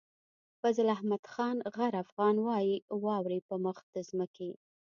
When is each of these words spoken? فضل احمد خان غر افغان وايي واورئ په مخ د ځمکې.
فضل 0.61 0.85
احمد 0.95 1.21
خان 1.33 1.57
غر 1.75 1.93
افغان 2.03 2.35
وايي 2.47 2.75
واورئ 3.03 3.39
په 3.47 3.55
مخ 3.65 3.77
د 3.93 3.95
ځمکې. 4.09 4.49